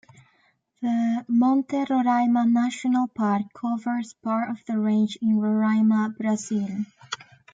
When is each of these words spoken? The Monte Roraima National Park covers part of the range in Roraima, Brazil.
The 0.81 1.23
Monte 1.27 1.85
Roraima 1.85 2.51
National 2.51 3.07
Park 3.09 3.53
covers 3.53 4.13
part 4.23 4.49
of 4.49 4.57
the 4.65 4.79
range 4.79 5.15
in 5.21 5.37
Roraima, 5.39 6.17
Brazil. 6.17 6.85